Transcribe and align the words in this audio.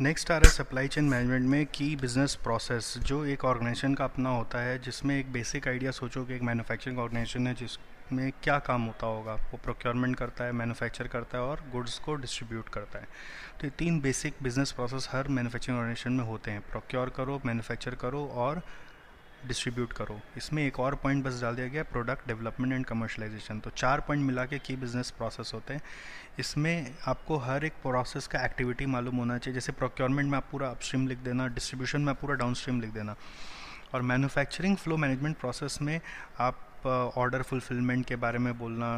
Next 0.00 0.30
आ 0.30 0.36
रहा 0.36 0.48
है 0.48 0.54
सप्लाई 0.54 0.88
चेन 0.88 1.04
मैनेजमेंट 1.04 1.46
में 1.46 1.66
की 1.66 1.96
बिज़नेस 1.96 2.34
प्रोसेस 2.34 2.92
जो 2.98 3.24
एक 3.24 3.44
ऑर्गेनाइजेशन 3.44 3.94
का 3.94 4.04
अपना 4.04 4.30
होता 4.30 4.58
है, 4.58 4.78
जिसमें 4.78 5.18
एक 5.18 5.32
बेसिक 5.32 5.66
आइडिया 5.68 5.90
सोचो 5.90 6.24
कि 6.24 6.34
एक 6.34 6.42
मैन्युफैक्चरिंग 6.42 6.98
ऑर्गेनाइजेशन 6.98 7.46
है, 7.46 7.54
जिसमें 7.54 8.30
क्या 8.42 8.58
काम 8.58 8.82
होता 8.82 9.06
होगा। 9.06 9.34
वो 9.34 9.58
प्रोक्योरमेंट 9.64 10.16
करता 10.16 10.44
है 10.44 10.52
मैन्युफैक्चर 10.52 11.06
करता 11.06 11.38
है 11.38 11.44
और 11.44 11.64
गुड्स 11.72 11.98
को 11.98 12.14
डिस्ट्रीब्यूट 12.14 12.68
करता 12.68 12.98
है। 12.98 13.08
तो 13.60 13.66
ये 13.66 13.70
तीन 13.78 14.00
बेसिक 14.00 14.34
बिज़नेस 14.42 14.72
प्रोसेस 14.72 15.08
हर 15.12 15.28
मैन्युफैक्चरिंग 15.28 15.78
ऑर्गेनाइजेशन 15.78 16.12
में 16.12 16.24
होते 16.24 16.50
हैं। 16.50 16.60
प्रोक्योर 16.70 17.12
करो 17.16 17.40
मैन्युफैक्चर 17.46 17.94
करो 17.94 18.24
और 18.36 18.62
डिस्ट्रीब्यूट 19.46 19.92
करो। 19.92 20.18
इसमें 20.36 20.62
एक 20.66 20.78
और 20.80 20.94
पॉइंट 20.94 21.24
बस 21.24 21.40
डाल 21.42 21.56
दिया 21.56 21.66
गया 21.66 21.82
प्रोडक्ट 21.82 22.26
डेवलपमेंट 22.28 22.72
एंड 22.72 22.84
कमर्शलाइजेशन 22.86 23.60
तो 23.60 23.70
चार 23.70 24.00
पॉइंट 24.00 24.24
मिला 24.24 24.44
के 24.44 24.58
की 24.58 24.76
बिज़नेस 24.76 25.10
प्रोसेस 25.10 25.52
होते 25.54 25.74
हैं। 25.74 25.82
इसमें 26.38 26.94
आपको 27.06 27.36
हर 27.38 27.64
एक 27.64 27.72
प्रोसेस 27.82 28.26
का 28.26 28.44
एक्टिविटी 28.44 28.86
मालूम 28.86 29.16
होना 29.16 29.38
चाहिए। 29.38 29.54
जैसे 29.54 29.72
प्रोक्योरमेंट 29.72 30.30
में 30.30 30.36
आप 30.38 30.48
पूरा 30.52 30.68
अपस्ट्रीम 30.68 31.06
लिख 31.08 31.18
देना 31.18 31.46
डिस्ट्रीब्यूशन 31.48 32.00
में 32.00 32.10
आप 32.10 32.20
पूरा 32.20 32.34
डाउनस्ट्रीम 32.34 32.80
लिख 32.80 32.90
देना। 32.90 33.16
और 33.94 34.02
मैन्युफैक्चरिंग 34.02 34.76
फ्लो 34.76 34.96
मैनेजमेंट 34.96 35.36
प्रोसेस 35.36 35.78
में 35.82 36.00
आप 36.40 36.67
ऑर्डर 36.86 37.42
फुलफिलमेंट 37.42 38.04
के 38.06 38.16
बारे 38.16 38.38
में 38.38 38.58
बोलना, 38.58 38.88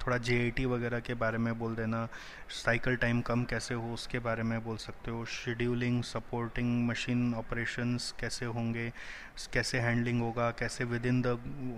थोड़ा 0.00 0.16
जे 0.18 0.66
वगैरह 0.66 1.00
के 1.00 1.14
बारे 1.14 1.38
में 1.38 1.58
बोल 1.58 1.74
देना 1.74 2.06
साइकिल 2.54 2.96
टाइम 2.96 3.20
कम 3.20 3.44
कैसे 3.44 3.74
हो 3.74 3.92
उसके 3.94 4.18
बारे 4.18 4.42
में 4.42 4.62
बोल 4.64 4.76
सकते 4.76 5.10
हो 5.10 5.24
शेड्यूलिंग 5.24 6.02
सपोर्टिंग 6.04 6.88
मशीन 6.88 7.34
ऑपरेशंस 7.34 8.12
कैसे 8.20 8.46
होंगे, 8.46 8.88
कैसे 9.52 9.78
हैंडलिंग 9.78 10.20
होगा, 10.20 10.50
कैसे 10.50 10.84
with 10.84 11.06
in 11.06 11.22
the 11.22 11.26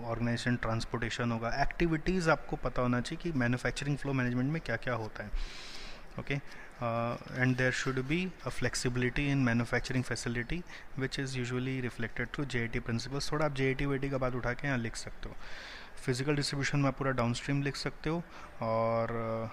organisation 0.05 0.55
transportation 0.55 1.31
होगा 1.31 1.55
एक्टिविटीज़ 1.61 2.29
आपको 2.29 2.55
पता 2.55 2.81
होना 2.81 3.01
चाहिए 3.01 3.23
कि 3.23 3.37
मैन्युफैक्चरिंग 3.39 3.97
फ्लो 3.97 4.13
मैनेजमेंट 4.13 4.51
में 4.51 4.61
क्या 4.65 4.75
क्या 4.75 4.93
होता 4.93 5.23
है। 5.23 5.31
Okay 6.19 6.33
and 6.33 7.55
there 7.57 7.71
should 7.71 7.99
be 8.07 8.17
a 8.45 8.49
flexibility 8.49 9.27
in 9.31 9.43
manufacturing 9.43 10.03
facility 10.03 10.61
which 10.99 11.19
is 11.19 11.37
usually 11.37 11.79
reflected 11.81 12.27
through 12.35 12.45
J 12.45 12.61
I 12.61 12.79
principles 12.79 13.31
थोड़ा 13.31 13.45
आप 13.45 13.55
जे 13.55 13.67
आई 13.67 13.73
टी 13.73 13.97
टी 13.97 14.09
का 14.09 14.17
बात 14.17 14.35
उठा 14.35 14.53
के 14.53 14.67
यहाँ 14.67 14.77
लिख 14.77 14.95
सकते 14.95 15.29
हो। 15.29 15.35
फ़िज़िकल 16.05 16.35
डिस्ट्रीब्यूशन 16.35 16.79
में 16.79 16.87
आप 16.87 16.97
पूरा 16.97 17.11
डाउन 17.11 17.33
स्ट्रीम 17.33 17.61
लिख 17.63 17.75
सकते 17.75 18.09
हो। 18.09 18.23
और 18.61 19.51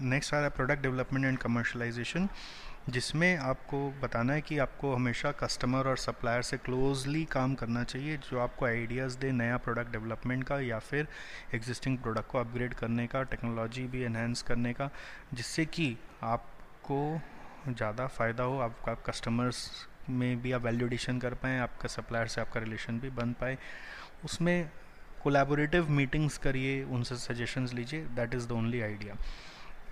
नेक्स्ट 0.00 0.30
uh, 0.30 0.34
आ 0.34 0.38
रहा 0.38 0.48
है 0.48 0.54
प्रोडक्ट 0.56 0.82
डेवलपमेंट 0.82 1.26
एंड 1.26 1.38
कमर्शलाइजेशन 1.38 2.28
जिसमें 2.88 3.36
आपको 3.36 3.78
बताना 4.02 4.32
है 4.32 4.40
कि 4.40 4.58
आपको 4.58 4.94
हमेशा 4.94 5.30
कस्टमर 5.40 5.88
और 5.88 5.96
सप्लायर 5.98 6.42
से 6.42 6.56
क्लोजली 6.58 7.24
काम 7.24 7.54
करना 7.54 7.82
चाहिए, 7.84 8.16
जो 8.18 8.38
आपको 8.40 8.66
आइडियाज़ 8.66 9.18
दे 9.18 9.32
नया 9.32 9.56
प्रोडक्ट 9.56 9.92
डेवलपमेंट 9.92 10.44
का 10.44 10.58
या 10.60 10.78
फिर 10.80 11.08
एग्जिस्टिंग 11.54 11.98
प्रोडक्ट 11.98 12.30
को 12.30 12.38
अपग्रेड 12.38 12.74
करने 12.74 13.06
का 13.06 13.22
टेक्नोलॉजी 13.24 13.86
भी 13.86 14.02
एनहेंस 14.02 14.42
करने 14.42 14.72
का, 14.72 14.90
जिससे 15.34 15.64
कि 15.66 15.96
आपको 16.22 17.20
ज़्यादा 17.68 18.06
फ़ायदा 18.06 18.44
हो, 18.44 18.58
आपका 18.60 18.94
कस्टमर्स 19.08 19.70
में 20.10 20.40
भी 20.42 20.52
आप 20.52 20.62
वैल्यू 20.62 20.86
एडिशन 20.86 21.18
कर 21.18 21.34
पाएँ, 21.34 21.58
आपका 21.60 21.88
सप्लायर 21.88 22.26
से 22.26 22.40
आपका 22.40 22.60
रिलेशन 22.60 23.00
भी 23.00 23.10
बन 23.12 23.32
पाए। 23.32 23.58
उसमें 24.24 24.70
कोलैबोरेटिव 25.22 25.90
मीटिंग्स 25.90 26.38
करिए, 26.38 26.82
उनसे 26.84 27.16
सजेशंस 27.18 27.74
लीजिए 27.74 28.04
that 28.16 28.34
is 28.34 28.48
the 28.48 28.52
only 28.52 28.80
idea 28.80 29.16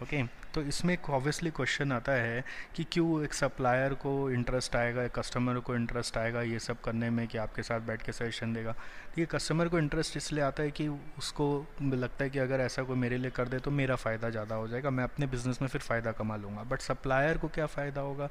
okay 0.03 0.17
okay, 0.17 0.29
तो 0.55 0.63
इसमें 0.63 0.93
एक 0.95 1.09
ऑब्वियसली 1.11 1.51
क्वेश्चन 1.51 1.93
आता 1.93 2.13
है 2.13 2.43
कि 2.77 2.85
क्यों 2.93 3.23
एक 3.25 3.35
सप्लायर 3.35 3.95
को 3.95 4.11
इंटरेस्ट 4.31 4.77
आएगा 4.77 5.03
एक 5.03 5.13
कस्टमर 5.19 5.59
को 5.61 5.75
इंटरेस्ट 5.75 6.17
आएगा 6.19 6.43
ये 6.43 6.59
सब 6.59 6.81
करने 6.81 7.09
में 7.11 7.27
कि 7.29 7.39
आपके 7.39 7.63
साथ 7.63 7.81
बैठ 7.81 8.03
के 8.03 8.13
सजेशन 8.13 8.53
देगा। 8.55 8.73
तो 8.73 9.21
ये 9.21 9.27
कस्टमर 9.31 9.69
को 9.69 9.79
इंटरेस्ट 9.79 10.17
इसलिए 10.17 10.45
आता 10.45 10.63
है 10.63 10.71
कि 10.71 10.89
उसको 11.19 11.47
लगता 11.83 12.25
है 12.25 12.31
कि 12.31 12.39
अगर 12.39 12.61
ऐसा 12.61 12.83
कोई 12.83 12.97
मेरे 12.97 13.19
लिए 13.19 13.31
कर 13.31 13.49
दे 13.49 13.59
तो 13.59 13.71
मेरा 13.71 13.97
फ़ायदा 13.97 14.31
ज़्यादा 14.31 14.55
हो 14.55 14.69
जाएगा 14.69 14.91
मैं 14.91 15.05
अपने 15.05 15.27
बिज़नेस 15.27 15.63
में 15.63 15.69
फिर 15.69 15.81
फ़ायदा 15.81 16.13
कमा 16.13 16.37
लूँगा। 16.37 16.63
बट 16.63 16.81
सप्लायर 16.81 17.39
को 17.39 17.49
क्या 17.49 17.67
फ़ायदा 17.67 18.01
होगा? 18.01 18.29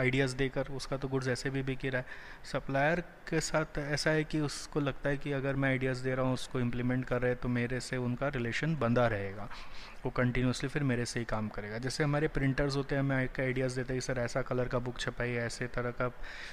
आइडियाज़ 0.00 0.36
देकर 0.36 0.68
उसका 0.72 0.96
तो 0.96 1.08
गुड्स 1.08 1.28
ऐसे 1.28 1.50
भी 1.50 1.62
बिक 1.62 1.84
रहा 1.84 1.98
है। 1.98 2.06
सप्लायर 2.52 3.00
के 3.28 3.40
साथ 3.40 3.78
ऐसा 3.78 4.10
है 4.10 4.24
कि 4.24 4.40
उसको 4.40 4.80
लगता 4.80 5.08
है 5.08 5.16
कि 5.16 5.32
अगर 5.32 5.56
मैं 5.56 5.68
आइडियाज़ 5.68 6.04
दे 6.04 6.14
रहा 6.14 6.26
हूँ 6.26 6.34
उसको 6.34 6.60
इम्प्लीमेंट 6.60 7.04
कर 7.04 7.22
रहे 7.22 7.34
तो 7.34 7.48
मेरे 7.48 7.80
से 7.80 7.96
उनका 7.96 8.28
रिलेशन 8.28 8.76
बंधा 8.76 9.06
रहेगा। 9.06 9.48
वो 10.06 10.10
कंटिन्यूसली 10.16 10.68
फिर 10.68 10.82
मेरे 10.84 11.04
से 11.06 11.20
ही 11.20 11.24
काम 11.26 11.48
करेगा। 11.50 11.78
जैसे 11.80 12.04
हमारे 12.04 12.28
प्रिंटर्स 12.30 12.76
होते 12.76 12.94
हैं, 12.94 13.02
हमें 13.02 13.24
एक 13.24 13.40
आइडियाज़ 13.40 13.76
देते 13.76 13.92
हैं 13.92 14.00
सर, 14.00 14.18
ऐसा 14.20 14.42
कलर 14.44 14.68
का 14.68 14.78
बुक 14.80 14.98
छपाइए, 15.00 15.38
ऐसे 15.40 15.66
तरह 15.74 15.90
का 15.92 16.10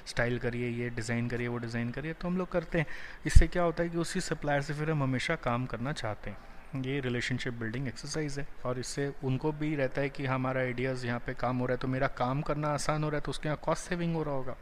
स्टाइल 0.08 0.40
करिए, 0.40 0.70
ये 0.72 0.90
डिज़ाइन 0.92 1.28
करिए, 1.30 1.48
वो 1.48 1.58
डिज़ाइन 1.60 1.92
करिए। 1.92 2.14
तो 2.14 2.28
हम 2.28 2.38
लोग 2.38 2.52
करते 2.52 2.80
हैं। 2.80 2.86
इससे 3.26 3.48
क्या 3.48 3.64
होता 3.64 3.84
है 3.84 3.90
कि 3.90 3.98
उसी 3.98 4.22
सप्लायर 4.24 4.62
से 4.62 4.74
फिर 4.74 4.92
हम 4.92 5.04
हमेशा 5.04 5.36
काम 5.44 5.66
करना 5.66 5.92
चाहते 5.94 6.30
हैं। 6.30 6.82
ये 6.84 7.00
रिलेशनशिप 7.00 7.54
बिल्डिंग 7.54 7.88
एक्सरसाइज 7.88 8.38
है 8.40 8.48
और 8.66 8.80
इससे 8.80 9.12
उनको 9.24 9.52
भी 9.54 9.76
रहता 9.76 10.02
है 10.02 10.10
कि 10.10 10.26
हमारा 10.26 10.62
आइडियाज़ 10.62 11.06
यहाँ 11.08 11.20
पे 11.26 11.34
काम 11.36 11.58
हो 11.58 11.66
रहा 11.66 11.74
है 11.74 11.80
तो 11.80 11.88
मेरा 11.88 12.08
काम 12.18 12.42
करना 12.42 12.74
आसान 12.74 13.04
हो 13.04 13.10
रहा 13.10 13.18
है 13.18 13.22
तो 13.22 13.32
उसके 13.32 13.50
यहाँ 13.50 13.60
कॉस्ट 13.64 13.90
सेविंग 13.90 14.16
हो 14.16 14.24
रहा 14.24 14.36
होगा। 14.36 14.56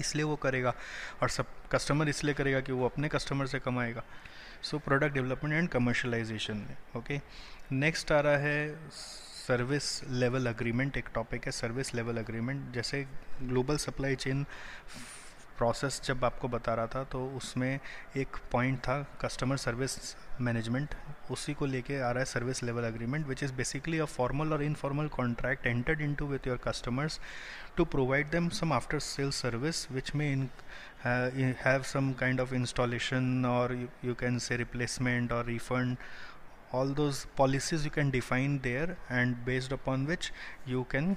इसलिए 0.00 0.24
वो 0.24 0.36
करेगा 0.36 0.74
और 1.22 1.28
सब 1.28 1.46
कस्टमर 1.72 2.08
इसलिए 2.08 2.34
करेगा 2.34 2.60
कि 2.60 2.72
वो 2.72 2.84
अपने 2.84 3.08
कस्टमर 3.08 3.46
से 3.46 3.58
कमाएगा। 3.58 4.02
So 4.62 4.78
product 4.78 5.14
development 5.14 5.54
and 5.54 5.68
commercialisation 5.68 6.56
में 6.56 6.76
ओके 6.96 7.20
नेक्स्ट 7.72 8.12
आ 8.12 8.20
रहा 8.20 8.36
है 8.38 8.90
सर्विस 9.46 10.02
लेवल 10.10 10.46
अग्रीमेंट 10.46 10.96
एक 10.96 11.08
टॉपिक 11.14 11.46
है 11.46 11.52
सर्विस 11.52 11.94
लेवल 11.94 12.16
अग्रीमेंट 12.18 12.72
जैसे 12.74 13.06
ग्लोबल 13.42 13.76
सप्लाई 13.84 14.16
चेन 14.16 14.44
प्रोसेस 15.60 16.00
जब 16.04 16.24
आपको 16.24 16.48
बता 16.48 16.74
रहा 16.74 16.86
था 16.94 17.02
तो 17.12 17.24
उसमें 17.36 17.78
एक 18.16 18.36
पॉइंट 18.52 18.78
था 18.88 18.98
कस्टमर 19.20 19.56
सर्विस 19.56 19.96
मैनेजमेंट 20.40 20.94
उसी 21.30 21.54
को 21.54 21.66
लेके 21.66 21.98
आ 22.00 22.10
रहा 22.10 22.18
है 22.18 22.24
service 22.26 22.62
level 22.62 22.84
agreement 22.84 23.26
which 23.26 23.42
is 23.42 23.52
basically 23.54 23.98
a 23.98 24.04
formal 24.12 24.52
और 24.52 24.62
informal 24.62 25.08
contract 25.16 25.66
entered 25.66 26.00
into 26.00 26.26
with 26.26 26.46
your 26.46 26.60
customers 26.68 27.20
to 27.76 27.84
provide 27.96 28.30
them 28.30 28.48
some 28.60 28.72
after 28.72 28.98
sale 29.08 29.30
service 29.40 29.86
which 29.92 30.14
में 30.14 30.30
in 30.32 31.54
have 31.64 31.82
some 31.92 32.12
kind 32.20 32.40
of 32.40 32.54
installation 32.54 33.44
और 33.46 33.74
you 34.04 34.14
can 34.20 34.38
say 34.38 34.56
replacement 34.56 35.32
और 35.32 35.44
refund 35.46 35.96
those 36.72 37.26
policies 37.36 37.84
you 37.84 37.90
can 37.90 38.10
define 38.10 38.60
there 38.62 38.96
and 39.10 39.44
based 39.44 39.72
upon 39.72 40.06
which 40.06 40.32
you 40.66 40.86
can 40.88 41.16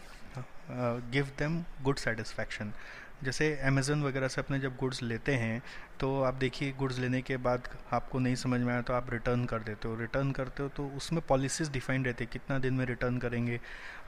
uh, 0.69 0.99
give 1.11 1.35
them 1.37 1.65
good 1.83 1.99
satisfaction. 1.99 2.73
जैसे 3.23 3.55
Amazon 3.63 4.03
वगैरह 4.03 4.27
से 4.27 4.41
अपने 4.41 4.59
जब 4.59 4.75
goods 4.75 5.01
लेते 5.03 5.35
हैं 5.35 5.61
तो 6.03 6.21
आप 6.23 6.33
देखिए 6.33 6.71
गुड्स 6.79 6.97
लेने 6.99 7.21
के 7.21 7.35
बाद 7.37 7.67
आपको 7.93 8.19
नहीं 8.19 8.35
समझ 8.35 8.59
में 8.61 8.71
आया 8.73 8.81
तो 8.81 8.93
आप 8.93 9.11
रिटर्न 9.11 9.43
कर 9.45 9.59
देते 9.59 9.87
हो। 9.87 9.95
रिटर्न 9.95 10.31
करते 10.31 10.63
हो 10.63 10.69
तो 10.69 10.87
उसमें 10.97 11.21
पॉलिसीज़ 11.27 11.71
डिफाइंड 11.71 12.07
रहती 12.07 12.23
है, 12.23 12.29
कितना 12.33 12.57
दिन 12.59 12.73
में 12.73 12.85
रिटर्न 12.85 13.17
करेंगे। 13.17 13.59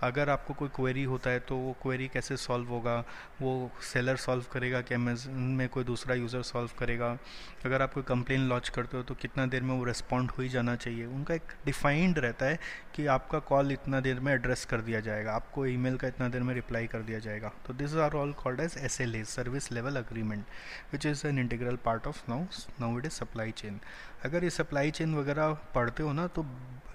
अगर 0.04 0.30
आपको 0.30 0.54
कोई 0.54 0.70
क्वेरी 0.76 1.04
होता 1.04 1.30
है 1.30 1.40
तो 1.40 1.58
वो 1.58 1.72
क्वेरी 1.82 2.08
कैसे 2.14 2.38
सॉल्व 2.38 2.70
होगा? 2.70 2.98
वो 3.42 3.72
सेलर 3.84 4.16
सॉल्व 4.16 4.46
करेगा 4.54 4.82
कि 4.82 4.96
अमेजन 4.96 5.38
में 5.58 5.68
कोई 5.70 5.84
दूसरा 5.84 6.16
यूज़र 6.16 6.42
सॉल्व 6.42 6.72
करेगा। 6.80 7.18
अगर 7.66 7.82
आप 7.82 7.94
कोई 7.94 8.04
कंप्लेन 8.04 8.48
लॉन्च 8.50 8.70
करते 8.70 8.98
हो 8.98 9.04
तो 9.04 9.16
कितना 9.16 9.46
देर 9.46 9.62
में 9.62 9.74
वो 9.76 9.84
रिस्पॉन्ड 9.84 10.32
हो 10.32 10.44
ही 10.44 10.50
जाना 10.50 10.76
चाहिए। 10.76 11.06
उनका 11.06 11.34
एक 11.34 11.54
डिफाइंड 11.66 12.20
रहता 12.20 12.46
है 12.46 12.60
कि 12.96 13.06
आपका 13.08 13.40
कॉल 13.48 13.72
इतना 13.72 14.00
देर 14.02 14.20
में 14.20 14.34
एड्रेस 14.34 14.66
कर 14.66 14.82
दिया 14.82 15.00
जाएगा। 15.00 15.34
आपको 15.34 15.66
ईमेल 15.68 15.98
का 15.98 16.08
इतना 16.08 16.28
देर 16.28 16.44
में 16.44 16.54
रिप्लाई 16.56 16.88
कर 16.88 17.02
दिया 17.02 17.20
जाएगा। 17.20 17.54
तो 17.68 17.74
this 17.74 17.96
are 17.98 18.16
all 18.16 18.34
called 18.44 18.60
as 18.62 18.78
S 18.78 19.02
L 19.02 19.16
A 19.16 19.24
service 19.30 19.72
level 19.72 19.96
agreement 19.96 20.46
which 20.94 21.06
is 21.06 21.26
an 21.28 21.40
integral 21.40 21.76
part 21.86 22.08
of 22.08 22.22
now 22.30 22.46
now 22.82 22.98
it 23.00 23.06
is 23.06 23.14
supply 23.14 23.52
chain 23.54 23.80
अगर 24.26 24.44
ये 24.44 24.50
सप्लाई 24.52 24.92
चेन 24.92 25.16
वगैरह 25.16 25.54
पढ़ते 25.76 26.04
हो 26.04 26.14
ना 26.14 26.28
तो 26.28 26.46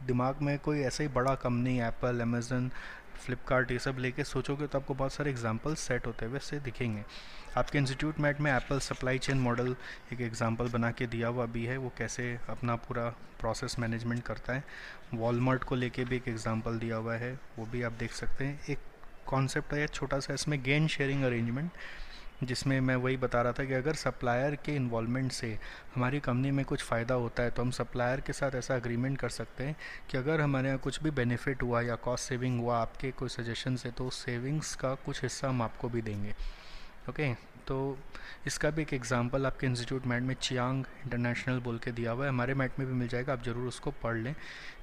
दिमाग 0.06 0.42
में 0.42 0.58
कोई 0.60 0.80
ऐसा 0.82 1.02
ही 1.02 1.08
बड़ा 1.10 1.34
कंपनी 1.36 1.78
एप्पल 1.80 2.20
अमेज़न 2.20 2.70
फ्लिपकार्ट 3.16 3.70
ये 3.70 3.78
सब 3.78 3.96
लेके 3.98 4.24
सोचोगे 4.24 4.66
तो 4.66 4.78
आपको 4.78 4.94
बहुत 4.94 5.12
सारे 5.12 5.30
एग्जांपल 5.30 5.74
सेट 5.76 6.06
होते 6.06 6.24
हैं 6.24 6.32
वैसे 6.32 6.58
दिखेंगे। 6.60 7.02
आपके 7.56 7.78
इंस्टीट्यूट 7.78 8.20
मैट 8.20 8.40
में 8.40 8.50
एप्पल 8.52 8.78
सप्लाई 8.80 9.18
चेन 9.18 9.38
मॉडल 9.38 9.74
एक 10.12 10.20
एग्ज़ाम्पल 10.20 10.68
बना 10.68 10.90
के 10.90 11.06
दिया 11.06 11.28
हुआ 11.28 11.46
भी 11.46 11.64
है, 11.64 11.76
वो 11.76 11.92
कैसे 11.98 12.38
अपना 12.48 12.76
पूरा 12.78 13.08
प्रोसेस 13.40 13.78
मैनेजमेंट 13.78 14.22
करता 14.24 14.52
है। 14.52 14.64
वॉलमार्ट 15.14 15.64
को 15.64 15.74
लेके 15.74 16.04
भी 16.04 16.16
एक 16.16 16.28
एग्ज़ाम्पल 16.28 16.78
दिया 16.78 16.96
हुआ 16.96 17.14
है, 17.14 17.32
वो 17.58 17.66
भी 17.66 17.82
आप 17.82 17.92
देख 17.92 18.12
सकते 18.12 18.44
हैं। 18.44 18.60
एक 18.68 18.78
कॉन्सेप्ट 19.26 19.74
है, 19.74 19.86
छोटा 19.88 20.20
सा 20.20 20.34
इसमें 20.34 20.62
गेन 20.62 20.86
शेयरिंग 20.88 21.25
अरेंजमेंट 21.25 21.70
जिसमें 22.44 22.81
मैं 22.81 22.96
वही 22.96 23.16
बता 23.16 23.42
रहा 23.42 23.52
था 23.52 23.64
कि 23.64 23.75
अगर 23.75 23.94
सप्लायर 23.94 24.54
के 24.54 24.72
इन्वॉलमेंट 24.72 25.32
से 25.32 25.58
हमारी 25.94 26.20
कंपनी 26.20 26.50
में 26.50 26.64
कुछ 26.64 26.82
फ़ायदा 26.82 27.14
होता 27.14 27.42
है 27.42 27.50
तो 27.50 27.62
हम 27.62 27.70
सप्लायर 27.70 28.20
के 28.20 28.32
साथ 28.32 28.54
ऐसा 28.54 28.75
अग्रीमेंट 28.75 29.19
कर 29.19 29.28
सकते 29.28 29.64
हैं 29.64 29.76
कि 30.10 30.19
अगर 30.19 30.40
हमारे 30.40 30.69
यहाँ 30.69 30.78
कुछ 30.78 31.02
भी 31.02 31.10
बेनिफिट 31.10 31.62
हुआ 31.62 31.81
या 31.81 31.94
कॉस्ट 31.94 32.28
सेविंग 32.28 32.60
हुआ, 32.60 32.78
आपके 32.78 33.10
कोई 33.10 33.28
सजेशन 33.28 33.76
से 33.76 33.90
तो 33.90 34.10
सेविंग्स 34.10 34.75
का 34.75 34.94
कुछ 34.94 35.22
हिस्सा 35.22 35.48
हम 35.48 35.62
आपको 35.62 35.88
भी 35.88 36.02
देंगे। 36.02 36.34
ओके 37.10 37.32
तो 37.70 37.78
इसका 38.46 38.70
भी 38.70 38.82
एक 38.82 38.93
एग्जांपल 38.94 39.46
आपके 39.46 39.67
इंस्टीट्यूट 39.67 40.06
मैट 40.06 40.22
में 40.22 40.34
चियांग 40.34 40.84
इंटरनेशनल 41.05 41.58
बोल 41.61 41.78
के 41.78 41.93
दिया 41.93 42.12
हुआ 42.12 42.25
है। 42.25 42.31
हमारे 42.31 42.55
मैट 42.55 42.78
में 42.78 42.87
भी 42.88 42.94
मिल 42.94 43.08
जाएगा, 43.08 43.32
आप 43.32 43.43
ज़रूर 43.44 43.67
उसको 43.69 43.90
पढ़ 44.02 44.17
लें 44.17 44.34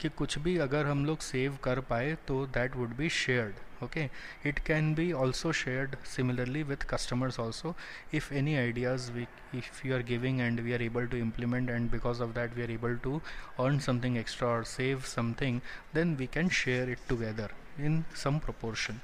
कि 0.02 0.10
कुछ 0.18 0.38
भी 0.40 0.58
अगर 0.66 0.86
हम 0.86 1.06
लोग 1.06 1.20
सेव 1.22 1.58
कर 1.64 1.80
पाए 1.90 2.16
तो 2.28 2.46
that 2.54 2.76
would 2.76 2.96
be 2.98 3.10
shared 3.18 3.84
okay 3.84 4.04
it 4.50 4.60
can 4.68 4.94
be 4.96 5.12
also 5.24 5.52
shared 5.54 5.96
similarly 6.14 6.64
with 6.64 6.86
customers 6.90 7.40
also 7.40 7.76
if 8.16 8.34
any 8.34 8.56
ideas 8.58 9.12
we 9.12 9.28
if 9.56 9.86
you 9.88 9.96
are 9.96 10.04
giving 10.06 10.42
and 10.42 10.60
we 10.60 10.74
are 10.74 10.82
able 10.82 11.08
to 11.08 11.18
implement 11.18 11.70
and 11.70 11.92
because 11.92 12.22
of 12.24 12.34
that 12.36 12.56
we 12.56 12.64
are 12.64 12.72
able 12.72 12.98
to 13.04 13.22
earn 13.60 13.80
something 13.90 14.18
extra 14.18 14.50
और 14.50 14.64
save 14.72 15.02
something 15.16 15.60
then 15.96 16.16
we 16.16 16.28
can 16.34 16.50
share 16.64 16.90
it 16.90 17.08
together 17.10 17.54
in 17.80 18.04
some 18.24 18.40
proportion 18.40 19.00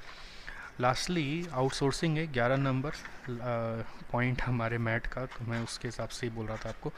lastly 0.80 1.46
outsourcing 1.54 2.16
है 2.18 2.26
ग्यारह 2.32 2.56
नंबर 2.56 2.92
point 4.12 4.42
हमारे 4.42 4.78
मैट 4.78 5.06
का 5.06 5.24
तो 5.26 5.44
मैं 5.44 5.62
उसके 5.64 5.88
हिसाब 5.88 6.08
से 6.08 6.26
ही 6.26 6.32
बोल 6.32 6.46
रहा 6.46 6.56
था 6.64 6.68
आपको। 6.68 6.92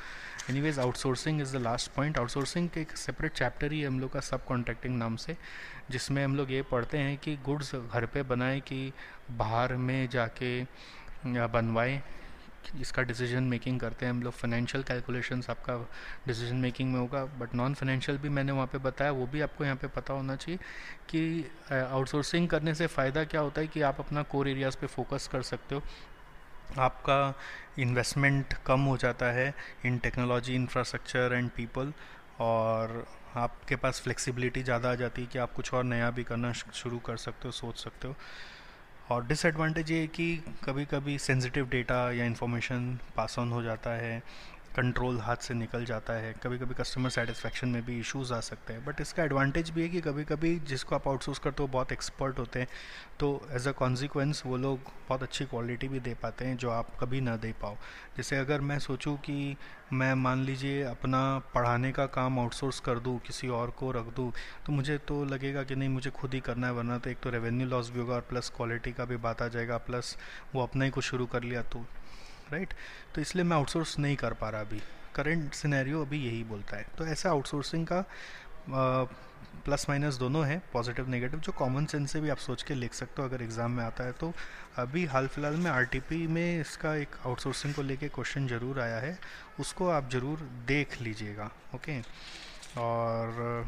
Anyways 0.50 0.78
outsourcing 0.78 1.40
is 1.40 1.56
the 1.56 1.60
last 1.62 1.90
point 1.92 2.18
outsourcing 2.18 2.68
के 2.68 2.80
एक 2.80 2.96
सेपरेट 2.96 3.32
चैप्टर 3.32 3.72
ही 3.72 3.82
हम 3.84 4.00
लोग 4.00 4.12
का 4.12 4.20
सब 4.20 4.44
कॉन्ट्रैक्टिंग 4.44 4.96
नाम 4.98 5.16
से, 5.16 5.36
जिसमें 5.90 6.24
हम 6.24 6.36
लोग 6.36 6.52
ये 6.52 6.62
पढ़ते 6.70 6.98
हैं 6.98 7.16
कि 7.18 7.36
गुड्स 7.44 7.74
घर 7.74 8.06
पे 8.06 8.22
बनाए 8.24 8.60
कि 8.60 8.92
बाहर 9.38 9.74
में 9.76 10.08
जाके 10.08 10.62
बनवाएँ 11.26 12.00
इसका 12.80 13.02
डिसीज़न 13.02 13.42
मेकिंग 13.44 13.80
करते 13.80 14.06
हैं 14.06 14.12
हम 14.12 14.22
लोग। 14.22 14.32
फाइनेंशियल 14.34 14.84
कैलकुलेशन 14.84 15.42
आपका 15.50 15.76
डिसीज़न 16.26 16.56
मेकिंग 16.58 16.92
में 16.92 16.98
होगा 17.00 17.24
बट 17.38 17.54
नॉन 17.54 17.74
फाइनेंशियल 17.74 18.18
भी 18.18 18.28
मैंने 18.30 18.52
वहाँ 18.52 18.66
पे 18.66 18.78
बताया, 18.80 19.10
वो 19.10 19.26
भी 19.26 19.40
आपको 19.40 19.64
यहाँ 19.64 19.76
पे 19.76 19.86
पता 19.96 20.14
होना 20.14 20.36
चाहिए 20.36 20.58
कि 21.08 21.50
आउटसोर्सिंग 21.72 22.48
करने 22.48 22.74
से 22.74 22.86
फ़ायदा 22.88 23.24
क्या 23.26 23.40
होता 23.40 23.60
है 23.60 23.66
कि 23.66 23.80
आप 23.82 24.00
अपना 24.00 24.22
कोर 24.24 24.48
एरियाज़ 24.48 24.76
पे 24.76 24.86
फोकस 24.88 25.28
कर 25.32 25.42
सकते 25.44 25.74
हो। 25.74 25.82
आपका 26.80 27.34
इन्वेस्टमेंट 27.78 28.54
कम 28.66 28.80
हो 28.82 28.96
जाता 28.96 29.26
है 29.32 29.52
in 29.86 29.98
technology 29.98 30.54
infrastructure 30.54 31.34
and 31.34 31.50
people 31.56 31.92
और 32.40 33.06
आपके 33.36 33.76
पास 33.76 34.00
फ्लेक्सिबिलिटी 34.00 34.62
ज़्यादा 34.62 34.90
आ 34.90 34.94
जाती 34.94 35.22
है 35.22 35.28
कि 35.28 35.38
आप 35.38 35.52
कुछ 35.52 35.72
और 35.74 35.84
नया 35.84 36.10
भी 36.10 36.22
करना 36.24 36.52
शुरू 36.52 36.98
कर 36.98 37.16
सकते 37.16 37.48
हो, 37.48 37.52
सोच 37.52 37.78
सकते 37.78 38.08
हो। 38.08 38.14
और 39.10 39.26
डिसएडवांटेज 39.26 39.90
ये 39.90 39.98
है 40.00 40.06
कि 40.06 40.44
कभी 40.64 40.84
कभी 40.84 41.18
सेंसिटिव 41.18 41.68
डेटा 41.68 42.10
या 42.12 42.24
इन्फॉर्मेशन 42.24 42.98
पास 43.16 43.38
ऑन 43.38 43.52
हो 43.52 43.62
जाता 43.62 43.90
है। 43.90 44.22
कंट्रोल 44.76 45.18
हाथ 45.20 45.36
से 45.36 45.54
निकल 45.54 45.84
जाता 45.84 46.12
है। 46.12 46.32
कभी 46.42 46.58
कभी 46.58 46.74
कस्टमर 46.74 47.10
सेटिस्फेक्शन 47.10 47.68
में 47.68 47.84
भी 47.84 47.98
इश्यूज़ 48.00 48.32
आ 48.34 48.40
सकते 48.40 48.72
हैं। 48.72 48.84
बट 48.84 49.00
इसका 49.00 49.22
एडवांटेज 49.24 49.70
भी 49.70 49.82
है 49.82 49.88
कि 49.88 50.00
कभी 50.00 50.24
कभी 50.24 50.54
जिसको 50.68 50.94
आप 50.94 51.08
आउटसोर्स 51.08 51.38
करते 51.38 51.62
हो 51.62 51.68
बहुत 51.68 51.92
एक्सपर्ट 51.92 52.38
होते 52.38 52.60
हैं। 52.60 52.68
तो 53.20 53.40
एज 53.52 53.68
अ 53.68 53.72
कॉन्सिक्वेंस 53.72 54.42
वो 54.46 54.56
लोग 54.56 54.78
बहुत 55.08 55.22
अच्छी 55.22 55.44
क्वालिटी 55.44 55.88
भी 55.88 56.00
दे 56.00 56.14
पाते 56.22 56.44
हैं, 56.44 56.56
जो 56.56 56.70
आप 56.70 56.96
कभी 57.00 57.20
ना 57.20 57.36
दे 57.36 57.52
पाओ। 57.62 57.76
जैसे 58.16 58.36
अगर 58.36 58.60
मैं 58.60 58.78
सोचूँ 58.78 59.16
कि 59.18 59.56
मैं 59.92 60.12
मान 60.16 60.44
लीजिए 60.44 60.82
अपना 60.84 61.22
पढ़ाने 61.54 61.92
का 61.92 62.06
काम 62.12 62.38
आउटसोर्स 62.38 62.80
कर 62.80 62.98
दूँ, 62.98 63.18
किसी 63.18 63.48
और 63.50 63.70
को 63.70 63.90
रख 63.92 64.14
दूँ 64.16 64.30
तो 64.66 64.72
मुझे 64.72 64.98
तो 64.98 65.24
लगेगा 65.24 65.62
कि 65.62 65.76
नहीं, 65.76 65.88
मुझे 65.88 66.10
खुद 66.10 66.34
ही 66.34 66.40
करना 66.40 66.66
है, 66.66 66.72
वरना 66.72 66.98
तो 66.98 67.10
एक 67.10 67.20
तो 67.22 67.30
रेवेन्यू 67.30 67.66
लॉस 67.68 67.90
भी 67.90 68.00
होगा 68.00 68.14
और 68.14 68.20
प्लस 68.20 68.52
क्वालिटी 68.56 68.92
का 68.92 69.04
भी 69.04 69.16
बात 69.18 69.42
आ 69.42 69.48
जाएगा 69.48 69.76
प्लस 69.80 70.16
वो 70.54 70.62
अपना 70.62 70.84
ही 70.84 70.90
कुछ 70.90 71.04
शुरू 71.04 71.26
कर 71.26 71.42
लिया 71.42 71.62
तो। 71.62 71.84
राइट? 72.46 72.74
तो 73.14 73.20
इसलिए 73.20 73.44
मैं 73.44 73.56
आउटसोर्स 73.56 73.98
नहीं 73.98 74.16
कर 74.16 74.32
पा 74.34 74.48
रहा 74.50 74.60
अभी। 74.60 74.80
करेंट 75.14 75.52
सिनेरियो 75.54 76.00
अभी 76.02 76.18
यही 76.20 76.42
बोलता 76.44 76.76
है। 76.76 76.86
तो 76.98 77.06
ऐसा 77.06 77.30
आउटसोर्सिंग 77.30 77.86
का 77.86 78.04
प्लस 79.64 79.86
माइनस 79.88 80.16
दोनों 80.18 80.44
है 80.46 80.60
पॉजिटिव 80.72 81.08
नेगेटिव 81.10 81.40
जो 81.40 81.52
कॉमन 81.52 81.84
सेंस 81.86 82.12
से 82.12 82.20
भी 82.20 82.28
आप 82.30 82.38
सोच 82.38 82.62
के 82.62 82.74
लिख 82.74 82.94
सकते 82.94 83.22
हो 83.22 83.28
अगर 83.28 83.42
एग्ज़ाम 83.42 83.70
में 83.70 83.82
आता 83.84 84.04
है। 84.04 84.12
तो 84.12 84.32
अभी 84.78 85.04
हाल 85.06 85.26
फ़िलहाल 85.26 85.56
में 85.56 85.70
आरटीपी 85.70 86.26
में 86.26 86.60
इसका 86.60 86.94
एक 86.96 87.16
आउटसोर्सिंग 87.26 87.74
को 87.74 87.82
लेके 87.82 88.08
क्वेश्चन 88.10 88.46
ज़रूर 88.48 88.80
आया 88.80 88.98
है। 88.98 89.18
उसको 89.60 89.88
आप 89.90 90.10
ज़रूर 90.10 90.48
देख 90.66 91.00
लीजिएगा, 91.02 91.50
ओके? 91.74 92.00
और 92.78 93.64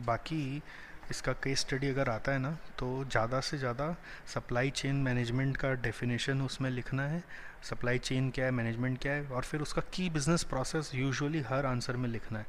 बाकी 0.00 0.62
इसका 1.10 1.32
केस 1.34 1.60
स्टडी 1.60 1.88
अगर 1.88 2.08
आता 2.10 2.32
है 2.32 2.38
ना 2.38 2.56
तो 2.78 3.04
ज़्यादा 3.04 3.40
से 3.40 3.58
ज़्यादा 3.58 3.94
सप्लाई 4.34 4.70
चेन 4.72 4.96
मैनेजमेंट 5.02 5.56
का 5.56 5.72
डेफिनेशन 5.82 6.42
उसमें 6.42 6.70
लिखना 6.70 7.02
है। 7.08 7.22
सप्लाई 7.64 7.98
चेन 8.00 8.30
क्या 8.30 8.44
है 8.44 8.50
मैनेजमेंट 8.52 8.98
क्या 8.98 9.12
है, 9.12 9.26
और 9.26 9.42
फिर 9.42 9.60
उसका 9.60 9.82
की 9.94 10.08
बिज़नेस 10.10 10.42
प्रोसेस 10.44 10.90
यूजुअली 10.94 11.40
हर 11.42 11.66
आंसर 11.66 11.96
में 11.96 12.08
लिखना 12.08 12.38
है। 12.38 12.46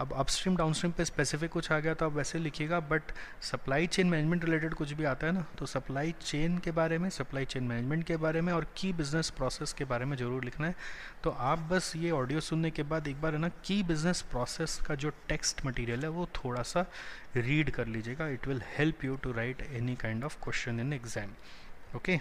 अब 0.00 0.12
अपस्ट्रीम 0.14 0.56
डाउनस्ट्रीम 0.56 0.92
पे 0.92 1.04
स्पेसिफिक 1.04 1.50
कुछ 1.50 1.70
आ 1.72 1.78
गया 1.80 1.94
तो 1.94 2.06
आप 2.06 2.12
वैसे 2.12 2.38
लिखिएगा 2.38 2.78
but 2.82 3.12
supply 3.42 3.86
chain 3.86 4.06
management 4.08 4.44
related 4.44 4.74
कुछ 4.74 4.92
भी 4.92 5.04
आता 5.04 5.26
है 5.26 5.32
ना 5.32 5.44
तो 5.58 5.66
सप्लाई 5.66 6.14
चेन 6.22 6.58
के 6.58 6.70
बारे 6.72 6.98
में 6.98 7.08
सप्लाई 7.10 7.44
चेन 7.44 7.64
मैनेजमेंट 7.64 8.04
के 8.06 8.16
बारे 8.16 8.40
में 8.40 8.52
और 8.52 8.66
की 8.76 8.92
बिज़नेस 8.92 9.30
प्रोसेस 9.30 9.72
के 9.72 9.84
बारे 9.84 10.04
में 10.04 10.16
ज़रूर 10.16 10.44
लिखना 10.44 10.66
है। 10.66 10.74
तो 11.24 11.30
आप 11.30 11.66
बस 11.70 11.92
ये 11.96 12.10
ऑडियो 12.12 12.40
सुनने 12.42 12.70
के 12.70 12.82
बाद 12.84 13.08
एक 13.08 13.20
बार 13.22 13.34
है 13.34 13.40
ना 13.40 13.48
की 13.64 13.82
बिज़नेस 13.84 14.22
प्रोसेस 14.30 14.80
का 14.86 14.94
जो 14.94 15.10
टेक्स्ट 15.28 15.66
मटीरियल 15.66 16.02
है, 16.02 16.08
वो 16.08 16.28
थोड़ा 16.36 16.62
सा 16.64 16.86
रीड 17.36 17.70
कर 17.70 17.86
लीजिएगा। 17.88 18.28
It 18.28 18.48
will 18.48 18.62
help 18.76 19.04
you 19.04 19.16
to 19.16 19.32
write 19.32 19.68
any 19.72 19.96
kind 19.96 20.24
of 20.24 20.36
question 20.44 20.80
in 20.80 20.92
exam 20.92 21.34
okay 21.96 22.20